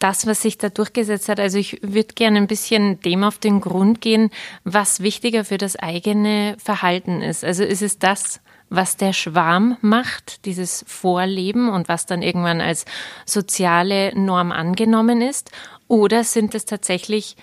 das, 0.00 0.26
was 0.26 0.42
sich 0.42 0.58
da 0.58 0.70
durchgesetzt 0.70 1.28
hat. 1.28 1.38
Also 1.38 1.58
ich 1.58 1.78
würde 1.82 2.14
gerne 2.14 2.38
ein 2.38 2.46
bisschen 2.46 3.00
dem 3.02 3.22
auf 3.22 3.38
den 3.38 3.60
Grund 3.60 4.00
gehen, 4.00 4.30
was 4.64 5.00
wichtiger 5.00 5.44
für 5.44 5.58
das 5.58 5.76
eigene 5.76 6.56
Verhalten 6.58 7.22
ist. 7.22 7.44
Also 7.44 7.62
ist 7.62 7.82
es 7.82 7.98
das, 7.98 8.40
was 8.70 8.96
der 8.96 9.12
Schwarm 9.12 9.76
macht, 9.82 10.46
dieses 10.46 10.84
Vorleben 10.88 11.68
und 11.68 11.88
was 11.88 12.06
dann 12.06 12.22
irgendwann 12.22 12.60
als 12.60 12.86
soziale 13.26 14.18
Norm 14.18 14.52
angenommen 14.52 15.20
ist? 15.20 15.50
Oder 15.90 16.22
sind 16.22 16.54
es 16.54 16.66
tatsächlich 16.66 17.34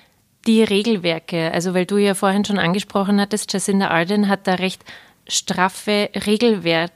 die 0.46 0.64
Regelwerke? 0.64 1.52
Also 1.52 1.74
weil 1.74 1.86
du 1.86 1.98
ja 1.98 2.14
vorhin 2.14 2.46
schon 2.46 2.60
angesprochen 2.60 3.20
hattest, 3.20 3.52
Jacinda 3.52 3.90
Arden 3.90 4.30
hat 4.30 4.48
da 4.48 4.54
recht 4.54 4.86
straffe 5.28 6.10
Regelwerte, 6.26 6.94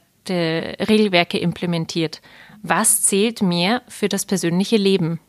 Regelwerke 0.88 1.36
implementiert. 1.36 2.22
Was 2.62 3.02
zählt 3.02 3.42
mehr 3.42 3.82
für 3.86 4.08
das 4.08 4.24
persönliche 4.24 4.78
Leben? 4.78 5.20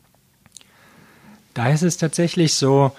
Da 1.52 1.68
ist 1.68 1.82
es 1.82 1.98
tatsächlich 1.98 2.54
so, 2.54 2.92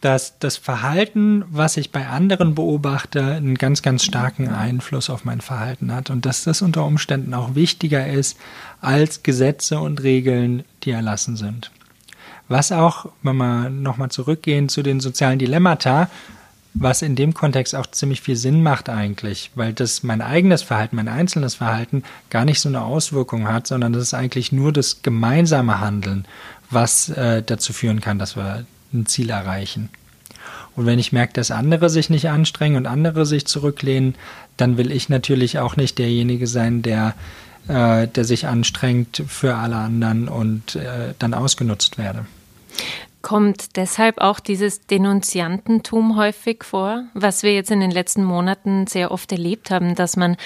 dass 0.00 0.40
das 0.40 0.56
Verhalten, 0.56 1.44
was 1.46 1.76
ich 1.76 1.92
bei 1.92 2.08
anderen 2.08 2.56
beobachte, 2.56 3.22
einen 3.22 3.54
ganz, 3.54 3.82
ganz 3.82 4.02
starken 4.02 4.48
Einfluss 4.48 5.08
auf 5.08 5.24
mein 5.24 5.40
Verhalten 5.40 5.94
hat 5.94 6.10
und 6.10 6.26
dass 6.26 6.42
das 6.42 6.62
unter 6.62 6.84
Umständen 6.84 7.32
auch 7.32 7.54
wichtiger 7.54 8.08
ist 8.08 8.38
als 8.80 9.22
Gesetze 9.22 9.78
und 9.78 10.02
Regeln, 10.02 10.64
die 10.82 10.90
erlassen 10.90 11.36
sind. 11.36 11.70
Was 12.52 12.70
auch, 12.70 13.06
wenn 13.22 13.38
wir 13.38 13.70
nochmal 13.70 14.10
zurückgehen 14.10 14.68
zu 14.68 14.82
den 14.82 15.00
sozialen 15.00 15.38
Dilemmata, 15.38 16.10
was 16.74 17.00
in 17.00 17.16
dem 17.16 17.32
Kontext 17.32 17.74
auch 17.74 17.86
ziemlich 17.86 18.20
viel 18.20 18.36
Sinn 18.36 18.62
macht 18.62 18.90
eigentlich, 18.90 19.50
weil 19.54 19.72
das 19.72 20.02
mein 20.02 20.20
eigenes 20.20 20.60
Verhalten, 20.60 20.96
mein 20.96 21.08
einzelnes 21.08 21.54
Verhalten 21.54 22.02
gar 22.28 22.44
nicht 22.44 22.60
so 22.60 22.68
eine 22.68 22.82
Auswirkung 22.82 23.48
hat, 23.48 23.66
sondern 23.66 23.94
das 23.94 24.02
ist 24.02 24.12
eigentlich 24.12 24.52
nur 24.52 24.70
das 24.70 25.00
gemeinsame 25.00 25.80
Handeln, 25.80 26.26
was 26.68 27.08
äh, 27.08 27.42
dazu 27.42 27.72
führen 27.72 28.02
kann, 28.02 28.18
dass 28.18 28.36
wir 28.36 28.66
ein 28.92 29.06
Ziel 29.06 29.30
erreichen. 29.30 29.88
Und 30.76 30.84
wenn 30.84 30.98
ich 30.98 31.10
merke, 31.10 31.32
dass 31.32 31.50
andere 31.50 31.88
sich 31.88 32.10
nicht 32.10 32.28
anstrengen 32.28 32.76
und 32.76 32.86
andere 32.86 33.24
sich 33.24 33.46
zurücklehnen, 33.46 34.14
dann 34.58 34.76
will 34.76 34.92
ich 34.92 35.08
natürlich 35.08 35.58
auch 35.58 35.76
nicht 35.76 35.98
derjenige 35.98 36.46
sein, 36.46 36.82
der, 36.82 37.14
äh, 37.68 38.08
der 38.08 38.26
sich 38.26 38.46
anstrengt 38.46 39.22
für 39.26 39.54
alle 39.54 39.76
anderen 39.76 40.28
und 40.28 40.76
äh, 40.76 41.14
dann 41.18 41.32
ausgenutzt 41.32 41.96
werde. 41.96 42.26
Kommt 43.22 43.76
deshalb 43.76 44.20
auch 44.20 44.40
dieses 44.40 44.86
Denunziantentum 44.86 46.16
häufig 46.16 46.64
vor, 46.64 47.04
was 47.14 47.42
wir 47.42 47.54
jetzt 47.54 47.70
in 47.70 47.80
den 47.80 47.92
letzten 47.92 48.24
Monaten 48.24 48.86
sehr 48.88 49.12
oft 49.12 49.30
erlebt 49.30 49.70
haben, 49.70 49.94
dass 49.94 50.16
man 50.16 50.36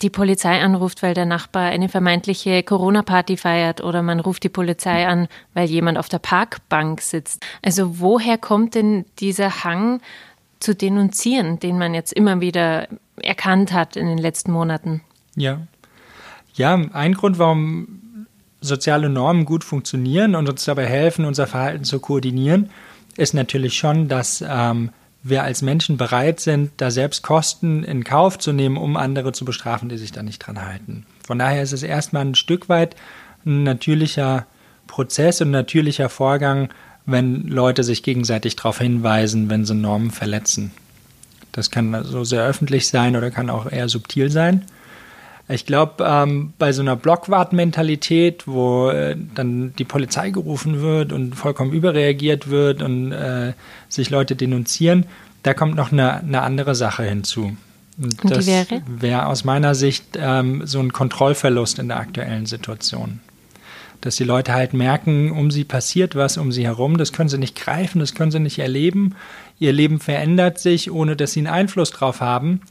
die 0.00 0.10
Polizei 0.10 0.62
anruft, 0.62 1.02
weil 1.02 1.14
der 1.14 1.26
Nachbar 1.26 1.64
eine 1.64 1.88
vermeintliche 1.88 2.62
Corona-Party 2.62 3.36
feiert 3.36 3.82
oder 3.82 4.02
man 4.02 4.20
ruft 4.20 4.42
die 4.42 4.48
Polizei 4.48 5.06
an, 5.06 5.28
weil 5.54 5.68
jemand 5.68 5.98
auf 5.98 6.08
der 6.08 6.18
Parkbank 6.18 7.00
sitzt. 7.02 7.44
Also 7.62 8.00
woher 8.00 8.38
kommt 8.38 8.74
denn 8.74 9.04
dieser 9.18 9.64
Hang 9.64 10.00
zu 10.60 10.74
denunzieren, 10.74 11.58
den 11.58 11.78
man 11.78 11.92
jetzt 11.94 12.12
immer 12.12 12.40
wieder 12.40 12.88
erkannt 13.20 13.72
hat 13.72 13.96
in 13.96 14.06
den 14.06 14.18
letzten 14.18 14.52
Monaten? 14.52 15.02
Ja. 15.36 15.60
Ja, 16.54 16.74
ein 16.74 17.14
Grund, 17.14 17.38
warum 17.38 18.00
soziale 18.62 19.10
Normen 19.10 19.44
gut 19.44 19.64
funktionieren 19.64 20.34
und 20.34 20.48
uns 20.48 20.64
dabei 20.64 20.86
helfen, 20.86 21.26
unser 21.26 21.46
Verhalten 21.46 21.84
zu 21.84 22.00
koordinieren, 22.00 22.70
ist 23.16 23.34
natürlich 23.34 23.76
schon, 23.76 24.08
dass 24.08 24.42
ähm, 24.46 24.90
wir 25.22 25.42
als 25.42 25.62
Menschen 25.62 25.96
bereit 25.96 26.40
sind, 26.40 26.72
da 26.78 26.90
selbst 26.90 27.22
Kosten 27.22 27.84
in 27.84 28.04
Kauf 28.04 28.38
zu 28.38 28.52
nehmen, 28.52 28.76
um 28.76 28.96
andere 28.96 29.32
zu 29.32 29.44
bestrafen, 29.44 29.88
die 29.88 29.98
sich 29.98 30.12
da 30.12 30.22
nicht 30.22 30.38
dran 30.38 30.64
halten. 30.64 31.04
Von 31.26 31.38
daher 31.38 31.62
ist 31.62 31.72
es 31.72 31.82
erstmal 31.82 32.24
ein 32.24 32.34
Stück 32.34 32.68
weit 32.68 32.96
ein 33.44 33.64
natürlicher 33.64 34.46
Prozess 34.86 35.40
und 35.40 35.50
natürlicher 35.50 36.08
Vorgang, 36.08 36.70
wenn 37.06 37.48
Leute 37.48 37.82
sich 37.82 38.02
gegenseitig 38.02 38.56
darauf 38.56 38.78
hinweisen, 38.78 39.50
wenn 39.50 39.64
sie 39.64 39.74
Normen 39.74 40.10
verletzen. 40.10 40.72
Das 41.50 41.70
kann 41.70 41.94
also 41.94 42.24
sehr 42.24 42.44
öffentlich 42.44 42.88
sein 42.88 43.16
oder 43.16 43.30
kann 43.30 43.50
auch 43.50 43.70
eher 43.70 43.88
subtil 43.88 44.30
sein. 44.30 44.64
Ich 45.52 45.66
glaube, 45.66 46.04
ähm, 46.06 46.54
bei 46.58 46.72
so 46.72 46.82
einer 46.82 46.96
Blockwart-Mentalität, 46.96 48.46
wo 48.46 48.88
äh, 48.88 49.16
dann 49.34 49.74
die 49.76 49.84
Polizei 49.84 50.30
gerufen 50.30 50.80
wird 50.80 51.12
und 51.12 51.34
vollkommen 51.34 51.72
überreagiert 51.72 52.48
wird 52.48 52.82
und 52.82 53.12
äh, 53.12 53.52
sich 53.88 54.10
Leute 54.10 54.34
denunzieren, 54.34 55.06
da 55.42 55.54
kommt 55.54 55.74
noch 55.74 55.92
eine, 55.92 56.20
eine 56.20 56.42
andere 56.42 56.74
Sache 56.74 57.02
hinzu. 57.02 57.56
Und, 58.00 58.24
und 58.24 58.30
das 58.30 58.46
wäre 58.46 58.82
wär 58.86 59.28
aus 59.28 59.44
meiner 59.44 59.74
Sicht 59.74 60.16
ähm, 60.16 60.66
so 60.66 60.80
ein 60.80 60.92
Kontrollverlust 60.92 61.78
in 61.78 61.88
der 61.88 61.98
aktuellen 61.98 62.46
Situation. 62.46 63.20
Dass 64.00 64.16
die 64.16 64.24
Leute 64.24 64.54
halt 64.54 64.72
merken, 64.72 65.30
um 65.30 65.50
sie 65.50 65.64
passiert 65.64 66.16
was 66.16 66.36
um 66.38 66.50
sie 66.50 66.64
herum, 66.64 66.96
das 66.96 67.12
können 67.12 67.28
sie 67.28 67.38
nicht 67.38 67.56
greifen, 67.56 68.00
das 68.00 68.14
können 68.14 68.30
sie 68.30 68.40
nicht 68.40 68.58
erleben. 68.58 69.14
Ihr 69.58 69.72
Leben 69.72 70.00
verändert 70.00 70.58
sich, 70.58 70.90
ohne 70.90 71.14
dass 71.14 71.32
sie 71.32 71.40
einen 71.40 71.48
Einfluss 71.48 71.90
drauf 71.90 72.20
haben. 72.20 72.62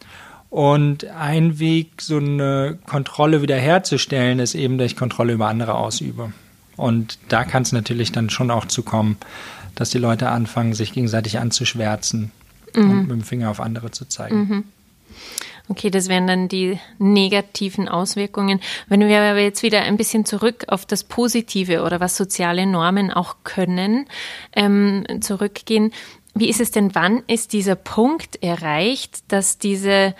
Und 0.51 1.05
ein 1.05 1.59
Weg, 1.59 2.01
so 2.01 2.17
eine 2.17 2.77
Kontrolle 2.85 3.41
wiederherzustellen, 3.41 4.39
ist 4.39 4.53
eben, 4.53 4.77
dass 4.77 4.87
ich 4.87 4.97
Kontrolle 4.97 5.31
über 5.31 5.47
andere 5.47 5.75
ausübe. 5.75 6.33
Und 6.75 7.17
da 7.29 7.45
kann 7.45 7.63
es 7.63 7.71
natürlich 7.71 8.11
dann 8.11 8.29
schon 8.29 8.51
auch 8.51 8.65
zu 8.65 8.83
kommen, 8.83 9.15
dass 9.75 9.91
die 9.91 9.97
Leute 9.97 10.27
anfangen, 10.29 10.73
sich 10.73 10.91
gegenseitig 10.91 11.39
anzuschwärzen 11.39 12.31
mhm. 12.75 12.89
und 12.89 13.01
mit 13.03 13.11
dem 13.11 13.23
Finger 13.23 13.49
auf 13.49 13.61
andere 13.61 13.91
zu 13.91 14.05
zeigen. 14.09 14.37
Mhm. 14.37 14.63
Okay, 15.69 15.89
das 15.89 16.09
wären 16.09 16.27
dann 16.27 16.49
die 16.49 16.77
negativen 16.99 17.87
Auswirkungen. 17.87 18.59
Wenn 18.89 19.07
wir 19.07 19.21
aber 19.21 19.39
jetzt 19.39 19.63
wieder 19.63 19.83
ein 19.83 19.95
bisschen 19.95 20.25
zurück 20.25 20.65
auf 20.67 20.85
das 20.85 21.05
Positive 21.05 21.83
oder 21.83 22.01
was 22.01 22.17
soziale 22.17 22.65
Normen 22.65 23.09
auch 23.09 23.37
können, 23.45 24.05
ähm, 24.53 25.05
zurückgehen, 25.21 25.93
wie 26.33 26.49
ist 26.49 26.59
es 26.59 26.71
denn, 26.71 26.93
wann 26.93 27.23
ist 27.27 27.53
dieser 27.53 27.75
Punkt 27.75 28.41
erreicht, 28.43 29.19
dass 29.29 29.57
diese 29.59 30.13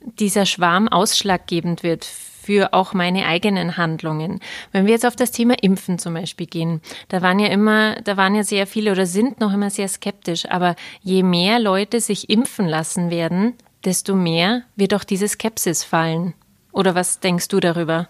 dieser 0.00 0.46
Schwarm 0.46 0.88
ausschlaggebend 0.88 1.82
wird 1.82 2.04
für 2.04 2.72
auch 2.72 2.94
meine 2.94 3.26
eigenen 3.26 3.76
Handlungen. 3.76 4.40
Wenn 4.72 4.86
wir 4.86 4.92
jetzt 4.92 5.04
auf 5.04 5.16
das 5.16 5.32
Thema 5.32 5.54
Impfen 5.62 5.98
zum 5.98 6.14
Beispiel 6.14 6.46
gehen, 6.46 6.80
da 7.08 7.20
waren 7.20 7.38
ja 7.38 7.48
immer, 7.48 8.00
da 8.00 8.16
waren 8.16 8.34
ja 8.34 8.42
sehr 8.42 8.66
viele 8.66 8.92
oder 8.92 9.04
sind 9.04 9.38
noch 9.38 9.52
immer 9.52 9.68
sehr 9.68 9.86
skeptisch, 9.86 10.46
aber 10.48 10.74
je 11.02 11.22
mehr 11.22 11.58
Leute 11.58 12.00
sich 12.00 12.30
impfen 12.30 12.66
lassen 12.66 13.10
werden, 13.10 13.52
desto 13.84 14.14
mehr 14.14 14.62
wird 14.76 14.94
auch 14.94 15.04
diese 15.04 15.28
Skepsis 15.28 15.84
fallen. 15.84 16.32
Oder 16.72 16.94
was 16.94 17.20
denkst 17.20 17.48
du 17.48 17.60
darüber? 17.60 18.08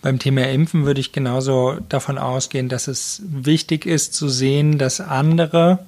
Beim 0.00 0.18
Thema 0.18 0.48
Impfen 0.50 0.86
würde 0.86 1.00
ich 1.00 1.12
genauso 1.12 1.78
davon 1.88 2.18
ausgehen, 2.18 2.68
dass 2.68 2.88
es 2.88 3.22
wichtig 3.24 3.86
ist 3.86 4.14
zu 4.14 4.28
sehen, 4.28 4.78
dass 4.78 5.00
andere 5.00 5.86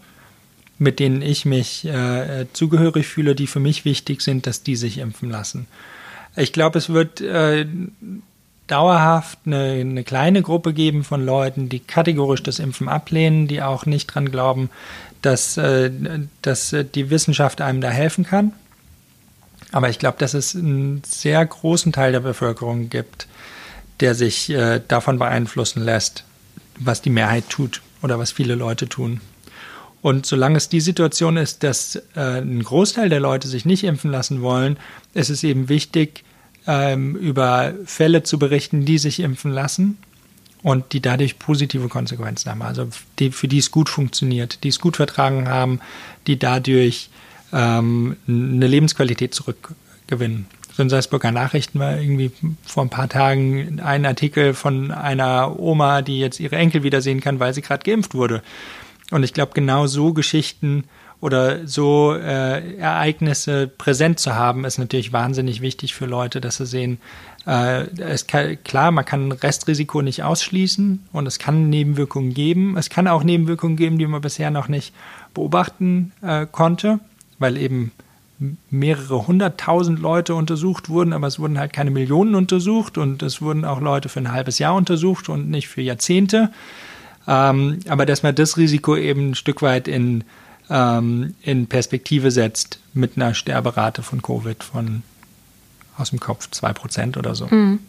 mit 0.79 0.99
denen 1.01 1.23
ich 1.23 1.45
mich 1.45 1.85
äh, 1.87 2.47
zugehörig 2.53 3.07
fühle, 3.07 3.35
die 3.35 3.47
für 3.47 3.61
mich 3.61 3.85
wichtig 3.85 4.21
sind, 4.21 4.47
dass 4.47 4.63
die 4.63 4.77
sich 4.77 4.99
impfen 4.99 5.31
lassen. 5.31 5.67
Ich 6.37 6.53
glaube, 6.53 6.79
es 6.79 6.91
wird 6.91 7.21
äh, 7.23 7.67
dauerhaft 8.67 9.39
eine, 9.47 9.73
eine, 9.73 10.05
kleine 10.05 10.43
Gruppe 10.43 10.75
geben 10.75 11.03
von 11.03 11.25
Leuten, 11.25 11.69
die 11.69 11.81
kategorisch 11.81 12.43
das 12.43 12.59
Impfen 12.59 12.89
ablehnen, 12.89 13.49
die 13.49 13.63
auch 13.63 13.87
nicht 13.87 14.09
dran 14.09 14.31
glauben, 14.31 14.71
dass, 15.23 15.57
äh, 15.57 15.91
dass 16.43 16.75
die 16.95 17.11
Wissenschaft 17.11 17.61
einem 17.61 17.81
da 17.81 17.89
helfen 17.89 18.25
kann. 18.25 18.53
Aber 19.73 19.89
ich 19.89 19.99
glaube, 19.99 20.19
dass 20.19 20.35
es 20.35 20.55
einen 20.55 21.03
sehr 21.05 21.45
großen 21.45 21.93
Teil 21.93 22.13
der 22.13 22.21
Bevölkerung 22.21 22.91
gibt, 22.91 23.27
der 24.01 24.15
sich 24.15 24.51
äh, 24.51 24.81
davon 24.87 25.19
beeinflussen 25.19 25.83
lässt, 25.83 26.25
was 26.79 27.03
die 27.03 27.11
Mehrheit 27.11 27.49
tut 27.49 27.83
oder 28.03 28.19
was 28.19 28.33
viele 28.33 28.55
Leute 28.55 28.89
tun. 28.89 29.21
Und 30.03 30.27
solange 30.27 30.57
es 30.57 30.69
die 30.69 30.81
Situation 30.81 31.37
ist, 31.37 31.63
dass 31.63 31.97
äh, 32.15 32.41
ein 32.41 32.63
Großteil 32.63 33.09
der 33.09 33.21
Leute 33.21 33.49
sich 33.49 33.65
nicht 33.65 33.85
impfen 33.85 34.11
lassen 34.11 34.43
wollen, 34.43 34.77
ist 35.15 35.31
es 35.31 35.43
eben 35.43 35.69
wichtig, 35.69 36.25
ähm, 36.67 37.17
über 37.17 37.75
Fälle 37.85 38.23
zu 38.23 38.39
berichten, 38.39 38.85
die 38.85 38.99
sich 38.99 39.21
impfen 39.21 39.53
lassen 39.53 39.99
und 40.63 40.93
die 40.93 41.01
dadurch 41.01 41.39
positive 41.39 41.89
Konsequenzen 41.89 42.51
haben. 42.51 42.63
Also 42.63 42.89
die, 43.19 43.31
für 43.31 43.49
die 43.49 43.59
es 43.59 43.71
gut 43.71 43.89
funktioniert, 43.89 44.65
die 44.65 44.69
es 44.69 44.81
gut 44.81 44.97
vertragen 44.97 45.49
haben, 45.49 45.81
die 46.27 46.39
dadurch 46.39 47.09
ähm, 47.53 48.17
eine 48.27 48.67
Lebensqualität 48.67 49.35
zurückgewinnen. 49.35 50.47
So 50.77 50.83
in 50.83 50.91
Salzburger 50.91 51.33
Nachrichten 51.33 51.79
war 51.79 51.99
irgendwie 51.99 52.33
vor 52.65 52.83
ein 52.83 52.91
paar 52.91 53.09
Tagen 53.09 53.81
ein 53.81 54.05
Artikel 54.05 54.53
von 54.53 54.91
einer 54.91 55.59
Oma, 55.59 56.03
die 56.03 56.19
jetzt 56.19 56.39
ihre 56.39 56.57
Enkel 56.57 56.83
wiedersehen 56.83 57.21
kann, 57.21 57.41
weil 57.41 57.55
sie 57.55 57.63
gerade 57.63 57.89
geimpft 57.89 58.15
wurde. 58.15 58.43
Und 59.11 59.23
ich 59.23 59.33
glaube, 59.33 59.53
genau 59.55 59.87
so 59.87 60.13
Geschichten 60.13 60.85
oder 61.21 61.67
so 61.67 62.15
äh, 62.15 62.77
Ereignisse 62.77 63.69
präsent 63.69 64.21
zu 64.21 64.35
haben, 64.35 64.65
ist 64.65 64.79
natürlich 64.79 65.13
wahnsinnig 65.13 65.61
wichtig 65.61 65.95
für 65.95 66.07
Leute, 66.07 66.41
dass 66.41 66.57
sie 66.57 66.67
sehen, 66.67 66.99
äh, 67.47 67.89
es 68.01 68.27
kann, 68.27 68.63
klar, 68.65 68.91
man 68.91 69.05
kann 69.05 69.33
Restrisiko 69.33 70.03
nicht 70.03 70.23
ausschließen 70.23 71.07
und 71.13 71.27
es 71.27 71.39
kann 71.39 71.71
Nebenwirkungen 71.71 72.35
geben. 72.35 72.77
Es 72.77 72.91
kann 72.91 73.09
auch 73.09 73.23
Nebenwirkungen 73.23 73.77
geben, 73.77 73.99
die 73.99 74.07
man 74.07 74.21
bisher 74.21 74.51
noch 74.51 74.69
nicht 74.69 74.93
beobachten 75.33 76.13
äh, 76.23 76.47
konnte, 76.51 76.99
weil 77.39 77.57
eben 77.57 77.93
mehrere 78.71 79.27
hunderttausend 79.27 79.99
Leute 79.99 80.35
untersucht 80.35 80.91
wurden, 80.91 81.13
aber 81.13 81.27
es 81.27 81.39
wurden 81.39 81.59
halt 81.59 81.73
keine 81.73 81.91
Millionen 81.91 82.35
untersucht 82.35 82.99
und 82.99 83.23
es 83.23 83.41
wurden 83.41 83.65
auch 83.65 83.81
Leute 83.81 84.11
für 84.11 84.21
ein 84.21 84.33
halbes 84.33 84.59
Jahr 84.59 84.75
untersucht 84.75 85.31
und 85.31 85.49
nicht 85.49 85.69
für 85.69 85.81
Jahrzehnte. 85.81 86.51
Ähm, 87.29 87.81
aber 87.89 88.07
dass 88.07 88.23
man 88.23 88.35
das 88.35 88.57
Risiko 88.57 88.97
eben 88.97 89.31
ein 89.31 89.35
Stück 89.35 89.63
weit 89.63 89.89
in, 89.89 90.25
ähm, 90.71 91.35
in 91.43 91.67
Perspektive 91.67 92.31
setzt 92.31 92.79
mit 92.95 93.17
einer 93.17 93.35
Sterberate 93.35 94.03
von 94.03 94.23
Covid 94.23 94.63
von 94.63 95.03
aus 95.99 96.11
dem 96.11 96.21
Kopf 96.21 96.49
2% 96.53 97.19
oder 97.19 97.35
so. 97.35 97.47
Mhm. 97.47 97.81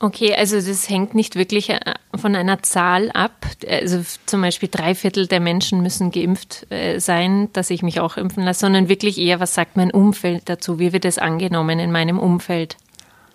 Okay, 0.00 0.34
also 0.34 0.56
das 0.56 0.88
hängt 0.88 1.14
nicht 1.14 1.36
wirklich 1.36 1.70
äh, 1.70 1.80
von 2.14 2.34
einer 2.34 2.62
Zahl 2.62 3.10
ab. 3.12 3.46
Also 3.66 4.04
zum 4.26 4.42
Beispiel 4.42 4.68
drei 4.70 4.94
Viertel 4.94 5.26
der 5.26 5.40
Menschen 5.40 5.82
müssen 5.82 6.10
geimpft 6.10 6.70
äh, 6.70 6.98
sein, 6.98 7.48
dass 7.52 7.70
ich 7.70 7.82
mich 7.82 8.00
auch 8.00 8.16
impfen 8.16 8.44
lasse, 8.44 8.60
sondern 8.60 8.88
wirklich 8.88 9.18
eher, 9.18 9.40
was 9.40 9.54
sagt 9.54 9.76
mein 9.76 9.90
Umfeld 9.90 10.42
dazu? 10.48 10.78
Wie 10.78 10.92
wird 10.92 11.04
es 11.04 11.18
angenommen 11.18 11.78
in 11.78 11.90
meinem 11.92 12.18
Umfeld? 12.18 12.76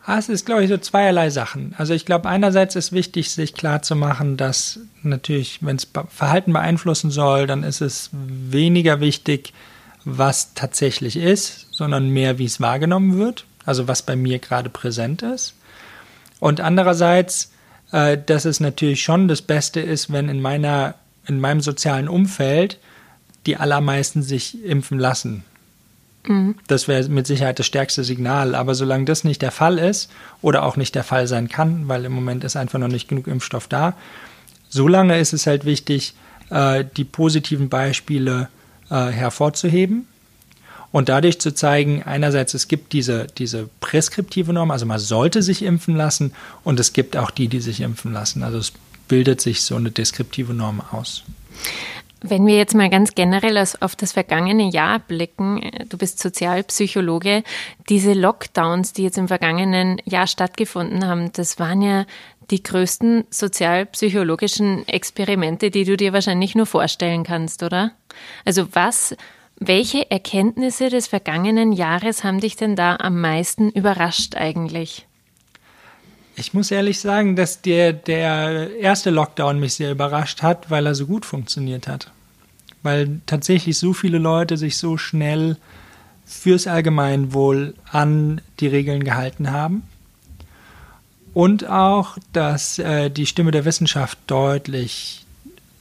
Ah, 0.06 0.18
es 0.18 0.30
ist, 0.30 0.46
glaube 0.46 0.64
ich, 0.64 0.70
so 0.70 0.78
zweierlei 0.78 1.30
Sachen. 1.30 1.76
Also 1.78 1.94
ich 1.94 2.06
glaube, 2.06 2.30
einerseits 2.30 2.76
ist 2.76 2.92
wichtig, 2.92 3.32
sich 3.32 3.54
klarzumachen, 3.54 4.38
dass 4.38 4.80
natürlich, 5.04 5.60
wenn 5.62 5.76
es 5.76 5.88
Verhalten 6.10 6.54
beeinflussen 6.54 7.12
soll, 7.12 7.48
dann 7.48 7.64
ist 7.64 7.82
es 7.82 8.10
weniger 8.14 9.02
wichtig, 9.02 9.54
was 10.06 10.54
tatsächlich 10.54 11.18
ist, 11.18 11.68
sondern 11.72 12.10
mehr, 12.10 12.40
wie 12.40 12.46
es 12.46 12.62
wahrgenommen 12.62 13.18
wird. 13.18 13.46
Also 13.66 13.88
was 13.88 14.02
bei 14.02 14.16
mir 14.16 14.40
gerade 14.40 14.70
präsent 14.70 15.22
ist. 15.22 15.54
Und 16.40 16.62
andererseits, 16.62 17.52
äh, 17.92 18.18
dass 18.18 18.46
es 18.46 18.60
natürlich 18.60 19.04
schon 19.04 19.28
das 19.28 19.42
Beste 19.42 19.80
ist, 19.80 20.12
wenn 20.12 20.30
in 20.30 20.42
meiner, 20.42 20.96
in 21.28 21.40
meinem 21.40 21.62
sozialen 21.62 22.08
Umfeld 22.08 22.80
die 23.46 23.58
allermeisten 23.58 24.24
sich 24.24 24.64
impfen 24.64 24.98
lassen. 24.98 25.44
Mhm. 26.30 26.56
Das 26.68 26.88
wäre 26.88 27.10
mit 27.10 27.28
Sicherheit 27.28 27.60
das 27.60 27.66
stärkste 27.66 28.04
Signal. 28.04 28.56
Aber 28.56 28.76
solange 28.76 29.06
das 29.06 29.24
nicht 29.24 29.42
der 29.42 29.52
Fall 29.52 29.80
ist 29.80 30.10
oder 30.42 30.64
auch 30.64 30.78
nicht 30.78 30.96
der 30.96 31.04
Fall 31.04 31.28
sein 31.28 31.50
kann, 31.50 31.88
weil 31.88 32.06
im 32.06 32.14
Moment 32.14 32.44
ist 32.44 32.56
einfach 32.56 32.80
noch 32.80 32.88
nicht 32.88 33.10
genug 33.10 33.28
Impfstoff 33.28 33.68
da, 33.68 33.96
solange 34.70 35.20
ist 35.20 35.34
es 35.34 35.48
halt 35.48 35.66
wichtig, 35.66 36.14
äh, 36.52 36.86
die 36.96 37.04
positiven 37.04 37.68
Beispiele 37.68 38.48
äh, 38.90 39.08
hervorzuheben 39.08 40.08
und 40.92 41.10
dadurch 41.10 41.40
zu 41.40 41.54
zeigen, 41.54 42.04
einerseits 42.04 42.54
es 42.54 42.68
gibt 42.68 42.94
diese, 42.94 43.26
diese 43.38 43.68
preskriptive 43.82 44.54
Norm, 44.54 44.70
also 44.70 44.86
man 44.86 45.00
sollte 45.00 45.42
sich 45.42 45.64
impfen 45.64 45.96
lassen 45.96 46.34
und 46.64 46.80
es 46.80 46.94
gibt 46.94 47.18
auch 47.18 47.32
die, 47.32 47.48
die 47.48 47.60
sich 47.60 47.82
impfen 47.82 48.14
lassen. 48.14 48.44
Also 48.44 48.60
es 48.60 48.72
bildet 49.08 49.42
sich 49.42 49.64
so 49.64 49.76
eine 49.76 49.90
deskriptive 49.90 50.54
Norm 50.54 50.82
aus. 50.92 51.24
Wenn 52.22 52.46
wir 52.46 52.58
jetzt 52.58 52.76
mal 52.76 52.90
ganz 52.90 53.16
generell 53.16 53.58
auf 53.80 53.96
das 53.96 54.12
vergangene 54.12 54.70
Jahr 54.70 55.00
blicken, 55.00 55.62
äh, 55.62 55.86
du 55.86 55.98
bist 55.98 56.20
Sozialpsychologe, 56.20 57.44
diese 57.88 58.14
Lockdowns, 58.14 58.94
die 58.94 59.04
jetzt 59.04 59.18
im 59.18 59.28
vergangenen 59.28 60.02
Jahr 60.06 60.28
stattgefunden 60.28 61.08
haben, 61.08 61.32
das 61.34 61.60
waren 61.60 61.82
ja 61.82 62.06
die 62.52 62.64
größten 62.64 63.26
sozialpsychologischen 63.30 64.88
Experimente, 64.88 65.70
die 65.72 65.86
du 65.86 65.98
dir 65.98 66.14
wahrscheinlich 66.14 66.56
nur 66.56 66.66
vorstellen 66.66 67.24
kannst, 67.24 67.64
oder? 67.64 67.92
Also 68.44 68.68
was, 68.74 69.16
welche 69.58 70.10
Erkenntnisse 70.10 70.90
des 70.90 71.08
vergangenen 71.08 71.72
Jahres 71.72 72.24
haben 72.24 72.40
dich 72.40 72.56
denn 72.56 72.76
da 72.76 72.96
am 72.96 73.22
meisten 73.22 73.70
überrascht 73.70 74.36
eigentlich? 74.36 75.09
Ich 76.40 76.54
muss 76.54 76.72
ehrlich 76.72 77.02
sagen, 77.02 77.36
dass 77.36 77.62
der, 77.62 77.92
der 77.92 78.78
erste 78.80 79.10
Lockdown 79.10 79.60
mich 79.60 79.74
sehr 79.74 79.92
überrascht 79.92 80.42
hat, 80.42 80.70
weil 80.70 80.86
er 80.86 80.96
so 80.96 81.06
gut 81.06 81.26
funktioniert 81.26 81.88
hat. 81.88 82.12
weil 82.82 83.20
tatsächlich 83.26 83.78
so 83.78 83.94
viele 83.94 84.20
Leute 84.20 84.58
sich 84.58 84.78
so 84.78 84.98
schnell 84.98 85.58
fürs 86.26 86.66
Allgemeinwohl 86.68 87.74
an 87.92 88.40
die 88.60 88.68
Regeln 88.68 89.04
gehalten 89.04 89.52
haben. 89.52 89.84
Und 91.34 91.68
auch, 91.68 92.18
dass 92.34 92.80
äh, 92.80 93.10
die 93.10 93.26
Stimme 93.26 93.52
der 93.52 93.66
Wissenschaft 93.66 94.18
deutlich 94.28 95.26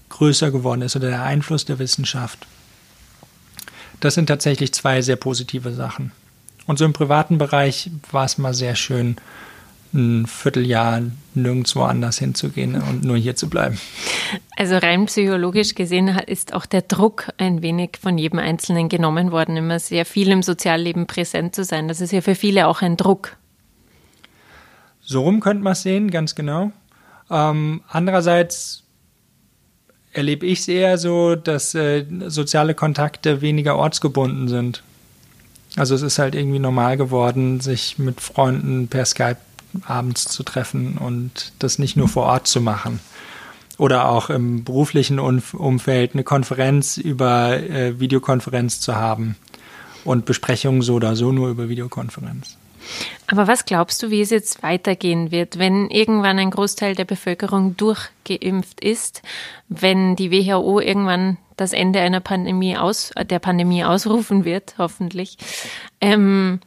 größer 0.09 0.50
geworden 0.50 0.83
ist 0.83 0.97
oder 0.97 1.09
der 1.09 1.23
Einfluss 1.23 1.65
der 1.65 1.79
Wissenschaft. 1.79 2.47
Das 4.00 4.15
sind 4.15 4.27
tatsächlich 4.27 4.73
zwei 4.73 5.03
sehr 5.03 5.17
positive 5.17 5.73
Sachen. 5.73 6.12
Und 6.67 6.79
so 6.79 6.85
im 6.85 6.93
privaten 6.93 7.38
Bereich 7.38 7.91
war 8.11 8.25
es 8.25 8.38
mal 8.38 8.55
sehr 8.55 8.75
schön, 8.75 9.17
ein 9.95 10.26
Vierteljahr 10.26 11.02
nirgendwo 11.35 11.83
anders 11.83 12.18
hinzugehen 12.18 12.75
und 12.75 13.04
nur 13.04 13.16
hier 13.16 13.37
zu 13.37 13.49
bleiben. 13.49 13.78
Also 14.57 14.76
rein 14.76 15.07
psychologisch 15.07 15.75
gesehen 15.75 16.09
ist 16.26 16.52
auch 16.52 16.66
der 16.66 16.83
Druck 16.83 17.30
ein 17.38 17.62
wenig 17.62 17.99
von 18.00 18.18
jedem 18.18 18.38
Einzelnen 18.38 18.88
genommen 18.88 19.33
worden, 19.33 19.57
immer 19.57 19.78
sehr 19.78 20.04
viel 20.04 20.30
im 20.30 20.42
Sozialleben 20.42 21.07
präsent 21.07 21.54
zu 21.54 21.64
sein. 21.64 21.88
Das 21.88 22.00
ist 22.00 22.12
ja 22.12 22.21
für 22.21 22.35
viele 22.35 22.66
auch 22.66 22.83
ein 22.83 22.97
Druck. 22.97 23.37
So 25.00 25.23
rum 25.23 25.40
könnte 25.40 25.62
man 25.62 25.73
es 25.73 25.83
sehen, 25.83 26.11
ganz 26.11 26.35
genau. 26.35 26.71
Ähm, 27.30 27.83
andererseits 27.88 28.83
erlebe 30.12 30.47
ich 30.47 30.61
es 30.61 30.68
eher 30.68 30.99
so, 30.99 31.35
dass 31.35 31.75
äh, 31.75 32.04
soziale 32.26 32.75
Kontakte 32.75 33.40
weniger 33.40 33.76
ortsgebunden 33.76 34.49
sind. 34.49 34.83
Also 35.76 35.95
es 35.95 36.02
ist 36.02 36.18
halt 36.18 36.35
irgendwie 36.35 36.59
normal 36.59 36.97
geworden, 36.97 37.61
sich 37.61 37.99
mit 37.99 38.21
Freunden 38.21 38.88
per 38.88 39.04
Skype 39.04 39.37
abends 39.87 40.25
zu 40.25 40.43
treffen 40.43 40.99
und 40.99 41.53
das 41.59 41.79
nicht 41.79 41.97
nur 41.97 42.09
vor 42.09 42.25
Ort 42.25 42.47
zu 42.47 42.61
machen. 42.61 43.01
Oder 43.77 44.09
auch 44.09 44.29
im 44.29 44.65
beruflichen 44.65 45.21
Umfeld 45.21 46.15
eine 46.15 46.25
Konferenz 46.25 46.97
über 46.97 47.57
äh, 47.57 48.01
Videokonferenz 48.01 48.81
zu 48.81 48.97
haben 48.97 49.37
und 50.05 50.25
Besprechungen 50.25 50.83
so 50.83 50.95
oder 50.95 51.15
so 51.15 51.31
nur 51.31 51.49
über 51.49 51.69
Videokonferenz. 51.69 52.57
Aber 53.27 53.47
was 53.47 53.67
glaubst 53.67 54.03
du, 54.03 54.11
wie 54.11 54.21
es 54.21 54.31
jetzt 54.31 54.63
weitergehen 54.63 55.31
wird, 55.31 55.59
wenn 55.59 55.91
irgendwann 55.91 56.39
ein 56.39 56.51
Großteil 56.51 56.95
der 56.95 57.05
Bevölkerung 57.05 57.77
durchgeimpft 57.77 58.81
ist, 58.81 59.23
wenn 59.69 60.17
die 60.17 60.31
WHO 60.31 60.81
irgendwann 60.81 61.37
das 61.57 61.73
Ende 61.73 62.01
einer 62.01 62.21
Pandemie 62.21 62.77
aus, 62.77 63.13
der 63.29 63.39
Pandemie 63.39 63.85
ausrufen 63.85 64.45
wird, 64.45 64.75
hoffentlich? 64.79 65.37
Ähm, 66.01 66.61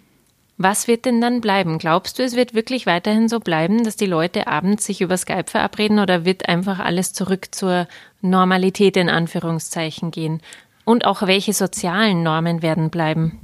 was 0.64 0.88
wird 0.88 1.06
denn 1.06 1.22
dann 1.22 1.42
bleiben? 1.42 1.78
Glaubst 1.78 2.20
du, 2.20 2.24
es 2.24 2.36
wird 2.36 2.54
wirklich 2.54 2.86
weiterhin 2.86 3.30
so 3.30 3.40
bleiben, 3.40 3.84
dass 3.84 3.96
die 3.96 4.06
Leute 4.06 4.48
abends 4.48 4.86
sich 4.86 5.02
über 5.02 5.18
Skype 5.18 5.50
verabreden 5.50 6.00
oder 6.00 6.26
wird 6.26 6.48
einfach 6.48 6.80
alles 6.80 7.14
zurück 7.14 7.50
zur 7.52 7.88
Normalität 8.22 8.98
in 8.98 9.10
Anführungszeichen 9.10 10.12
gehen? 10.12 10.42
Und 10.84 11.06
auch 11.06 11.22
welche 11.22 11.54
sozialen 11.54 12.24
Normen 12.24 12.62
werden 12.62 12.90
bleiben? 12.90 13.40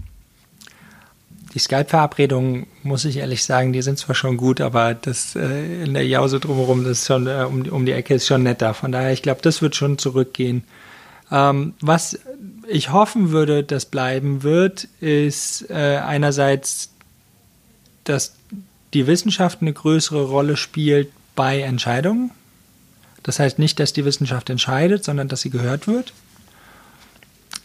Die 1.54 1.60
Skype-Verabredungen, 1.60 2.68
muss 2.84 3.06
ich 3.06 3.18
ehrlich 3.18 3.44
sagen, 3.44 3.74
die 3.74 3.82
sind 3.82 3.98
zwar 3.98 4.16
schon 4.16 4.38
gut, 4.38 4.60
aber 4.60 4.94
das 4.94 5.36
äh, 5.36 5.84
in 5.84 5.94
der 5.94 6.06
Jause 6.06 6.40
drumherum, 6.40 6.84
das 6.84 7.00
ist 7.00 7.08
schon 7.08 7.28
äh, 7.28 7.46
um, 7.48 7.62
um 7.70 7.86
die 7.86 7.94
Ecke 7.94 8.16
ist 8.16 8.28
schon 8.28 8.44
netter. 8.44 8.74
Von 8.74 8.92
daher, 8.92 9.14
ich 9.14 9.22
glaube, 9.22 9.42
das 9.42 9.62
wird 9.62 9.76
schon 9.76 9.98
zurückgehen. 9.98 10.64
Ähm, 11.32 11.74
was 11.82 12.20
ich 12.68 12.92
hoffen 12.92 13.32
würde, 13.32 13.64
dass 13.64 13.86
bleiben 13.86 14.44
wird, 14.44 14.88
ist 15.00 15.70
äh, 15.70 15.98
einerseits, 15.98 16.92
dass 18.10 18.36
die 18.94 19.08
Wissenschaft 19.08 19.62
eine 19.62 19.74
größere 19.74 20.24
Rolle 20.26 20.58
spielt 20.58 21.12
bei 21.36 21.62
Entscheidungen. 21.62 22.32
Das 23.24 23.40
heißt 23.40 23.60
nicht, 23.60 23.80
dass 23.80 23.94
die 23.94 24.06
Wissenschaft 24.06 24.50
entscheidet, 24.50 25.04
sondern 25.04 25.28
dass 25.28 25.42
sie 25.42 25.50
gehört 25.50 25.88
wird. 25.88 26.14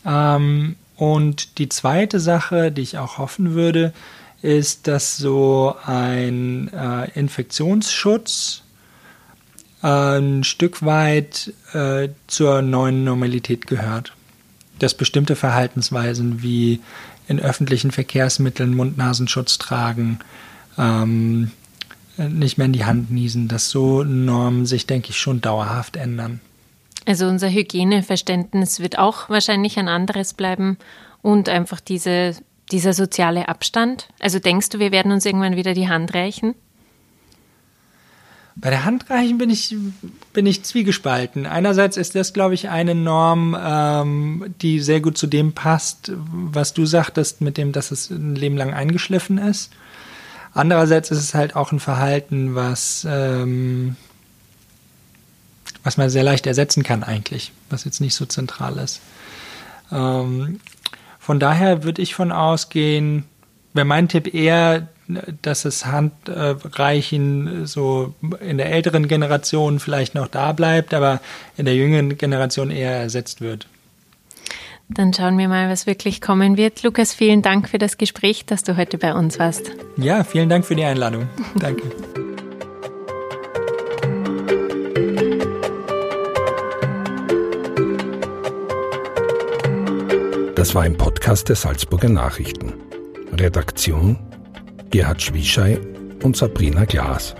Ähm, 0.04 0.76
und 0.96 1.58
die 1.58 1.68
zweite 1.68 2.20
Sache, 2.20 2.72
die 2.72 2.82
ich 2.82 2.98
auch 2.98 3.18
hoffen 3.18 3.54
würde, 3.54 3.92
ist, 4.42 4.88
dass 4.88 5.16
so 5.16 5.76
ein 5.84 6.68
äh, 6.72 7.10
Infektionsschutz 7.18 8.62
äh, 9.82 10.18
ein 10.18 10.44
Stück 10.44 10.84
weit 10.84 11.52
äh, 11.72 12.08
zur 12.26 12.62
neuen 12.62 13.04
Normalität 13.04 13.66
gehört. 13.66 14.12
Dass 14.80 14.94
bestimmte 14.94 15.36
Verhaltensweisen 15.36 16.42
wie 16.42 16.80
in 17.32 17.40
öffentlichen 17.40 17.90
Verkehrsmitteln 17.90 18.76
Mund-Nasenschutz 18.76 19.58
tragen, 19.58 20.20
ähm, 20.78 21.50
nicht 22.16 22.58
mehr 22.58 22.66
in 22.66 22.72
die 22.72 22.84
Hand 22.84 23.10
niesen, 23.10 23.48
dass 23.48 23.70
so 23.70 24.04
Normen 24.04 24.66
sich, 24.66 24.86
denke 24.86 25.10
ich, 25.10 25.18
schon 25.18 25.40
dauerhaft 25.40 25.96
ändern. 25.96 26.40
Also 27.06 27.26
unser 27.26 27.50
Hygieneverständnis 27.50 28.80
wird 28.80 28.98
auch 28.98 29.28
wahrscheinlich 29.28 29.78
ein 29.78 29.88
anderes 29.88 30.34
bleiben 30.34 30.76
und 31.22 31.48
einfach 31.48 31.80
diese, 31.80 32.36
dieser 32.70 32.92
soziale 32.92 33.48
Abstand. 33.48 34.08
Also 34.20 34.38
denkst 34.38 34.68
du, 34.68 34.78
wir 34.78 34.92
werden 34.92 35.10
uns 35.10 35.24
irgendwann 35.24 35.56
wieder 35.56 35.74
die 35.74 35.88
Hand 35.88 36.14
reichen? 36.14 36.54
Bei 38.54 38.70
der 38.70 38.84
Handreichen 38.84 39.38
bin 39.38 39.48
ich, 39.48 39.74
bin 40.32 40.46
ich 40.46 40.62
zwiegespalten. 40.62 41.46
Einerseits 41.46 41.96
ist 41.96 42.14
das, 42.14 42.32
glaube 42.32 42.54
ich, 42.54 42.68
eine 42.68 42.94
Norm, 42.94 43.56
ähm, 43.58 44.54
die 44.60 44.80
sehr 44.80 45.00
gut 45.00 45.16
zu 45.16 45.26
dem 45.26 45.52
passt, 45.52 46.12
was 46.14 46.74
du 46.74 46.84
sagtest, 46.84 47.40
mit 47.40 47.56
dem, 47.56 47.72
dass 47.72 47.90
es 47.90 48.10
ein 48.10 48.34
Leben 48.34 48.56
lang 48.56 48.74
eingeschliffen 48.74 49.38
ist. 49.38 49.72
Andererseits 50.52 51.10
ist 51.10 51.18
es 51.18 51.34
halt 51.34 51.56
auch 51.56 51.72
ein 51.72 51.80
Verhalten, 51.80 52.54
was 52.54 53.06
ähm, 53.08 53.96
was 55.82 55.96
man 55.96 56.10
sehr 56.10 56.22
leicht 56.22 56.46
ersetzen 56.46 56.82
kann 56.82 57.02
eigentlich, 57.02 57.52
was 57.70 57.84
jetzt 57.84 58.00
nicht 58.00 58.14
so 58.14 58.24
zentral 58.26 58.78
ist. 58.78 59.00
Ähm, 59.90 60.60
von 61.18 61.40
daher 61.40 61.84
würde 61.84 62.02
ich 62.02 62.14
von 62.14 62.32
ausgehen, 62.32 63.24
wäre 63.74 63.86
mein 63.86 64.08
Tipp 64.08 64.32
eher, 64.32 64.88
dass 65.42 65.62
das 65.62 65.86
Handreichen 65.86 67.66
so 67.66 68.14
in 68.40 68.58
der 68.58 68.70
älteren 68.72 69.08
Generation 69.08 69.80
vielleicht 69.80 70.14
noch 70.14 70.28
da 70.28 70.52
bleibt, 70.52 70.94
aber 70.94 71.20
in 71.56 71.64
der 71.64 71.74
jüngeren 71.74 72.16
Generation 72.16 72.70
eher 72.70 72.96
ersetzt 72.96 73.40
wird. 73.40 73.66
Dann 74.88 75.14
schauen 75.14 75.38
wir 75.38 75.48
mal, 75.48 75.70
was 75.70 75.86
wirklich 75.86 76.20
kommen 76.20 76.56
wird. 76.56 76.82
Lukas, 76.82 77.14
vielen 77.14 77.40
Dank 77.40 77.68
für 77.68 77.78
das 77.78 77.96
Gespräch, 77.96 78.44
dass 78.44 78.62
du 78.62 78.76
heute 78.76 78.98
bei 78.98 79.14
uns 79.14 79.38
warst. 79.38 79.70
Ja, 79.96 80.22
vielen 80.24 80.48
Dank 80.48 80.64
für 80.64 80.76
die 80.76 80.84
Einladung. 80.84 81.28
Danke. 81.58 81.82
Das 90.54 90.74
war 90.74 90.82
ein 90.82 90.96
Podcast 90.96 91.48
der 91.48 91.56
Salzburger 91.56 92.08
Nachrichten. 92.08 92.74
Redaktion 93.32 94.16
Gerhard 94.92 95.20
Schwischei 95.22 95.80
und 96.22 96.36
Sabrina 96.36 96.84
Glas. 96.84 97.34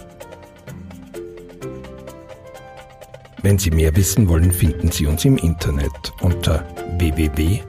Wenn 3.43 3.59
Sie 3.59 3.71
mehr 3.71 3.95
wissen 3.95 4.27
wollen, 4.29 4.51
finden 4.51 4.91
Sie 4.91 5.07
uns 5.07 5.25
im 5.27 5.37
Internet 5.37 6.13
unter 6.23 6.67
www.sn.at. 6.99 7.63